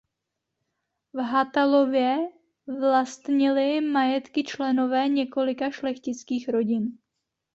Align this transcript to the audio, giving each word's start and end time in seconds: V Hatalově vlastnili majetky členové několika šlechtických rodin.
V 1.13 1.19
Hatalově 1.23 2.17
vlastnili 2.67 3.81
majetky 3.81 4.43
členové 4.43 5.09
několika 5.09 5.71
šlechtických 5.71 6.49
rodin. 6.49 6.97